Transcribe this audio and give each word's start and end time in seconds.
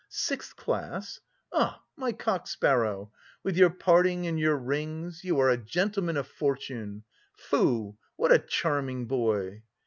"Sixth 0.09 0.55
class! 0.55 1.19
Ah, 1.53 1.79
my 1.95 2.11
cock 2.11 2.47
sparrow! 2.47 3.11
With 3.43 3.55
your 3.55 3.69
parting 3.69 4.25
and 4.25 4.39
your 4.39 4.57
rings 4.57 5.23
you 5.23 5.37
are 5.39 5.51
a 5.51 5.57
gentleman 5.63 6.17
of 6.17 6.27
fortune. 6.27 7.03
Foo! 7.37 7.99
what 8.15 8.31
a 8.31 8.39
charming 8.39 9.05
boy!" 9.05 9.61